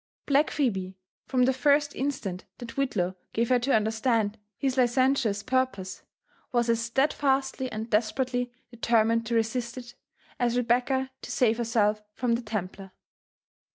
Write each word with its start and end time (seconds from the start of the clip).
Black 0.25 0.49
Phebe, 0.49 0.95
from 1.27 1.43
the 1.45 1.53
first 1.53 1.93
instant 1.95 2.45
that 2.57 2.75
Whitlaw 2.75 3.13
gave 3.33 3.49
her 3.49 3.59
to 3.59 3.75
under 3.75 3.91
stand 3.91 4.39
his 4.57 4.75
licentious 4.75 5.43
purpose, 5.43 6.01
was 6.51 6.71
as 6.71 6.81
steadfastly 6.81 7.71
and 7.71 7.87
desperately 7.87 8.51
de 8.71 8.77
termined 8.77 9.25
to 9.25 9.35
resist 9.35 9.77
it, 9.77 9.93
as 10.39 10.57
Rebecca 10.57 11.11
to 11.21 11.29
save 11.31 11.59
herself 11.59 12.01
from 12.15 12.33
the 12.33 12.41
Templar. 12.41 12.93